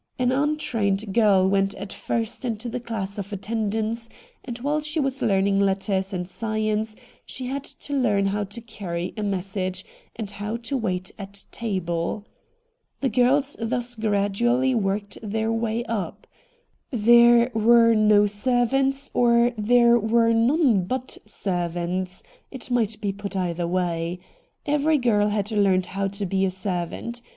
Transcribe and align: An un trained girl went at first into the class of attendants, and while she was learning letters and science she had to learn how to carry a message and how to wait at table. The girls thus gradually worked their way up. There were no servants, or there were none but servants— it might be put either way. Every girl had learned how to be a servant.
An 0.17 0.31
un 0.31 0.57
trained 0.57 1.13
girl 1.13 1.47
went 1.47 1.75
at 1.75 1.93
first 1.93 2.43
into 2.43 2.67
the 2.67 2.79
class 2.79 3.19
of 3.19 3.31
attendants, 3.31 4.09
and 4.43 4.57
while 4.57 4.81
she 4.81 4.99
was 4.99 5.21
learning 5.21 5.59
letters 5.59 6.11
and 6.11 6.27
science 6.27 6.95
she 7.23 7.45
had 7.45 7.63
to 7.63 7.93
learn 7.93 8.25
how 8.25 8.43
to 8.45 8.61
carry 8.61 9.13
a 9.15 9.21
message 9.21 9.85
and 10.15 10.31
how 10.31 10.57
to 10.57 10.75
wait 10.75 11.11
at 11.19 11.43
table. 11.51 12.25
The 13.01 13.09
girls 13.09 13.55
thus 13.61 13.93
gradually 13.93 14.73
worked 14.73 15.19
their 15.21 15.51
way 15.51 15.83
up. 15.85 16.25
There 16.89 17.51
were 17.53 17.93
no 17.93 18.25
servants, 18.25 19.11
or 19.13 19.53
there 19.55 19.99
were 19.99 20.33
none 20.33 20.85
but 20.85 21.19
servants— 21.25 22.23
it 22.49 22.71
might 22.71 22.99
be 23.01 23.11
put 23.11 23.35
either 23.35 23.67
way. 23.67 24.17
Every 24.65 24.97
girl 24.97 25.27
had 25.27 25.51
learned 25.51 25.85
how 25.93 26.07
to 26.07 26.25
be 26.25 26.43
a 26.43 26.49
servant. 26.49 27.21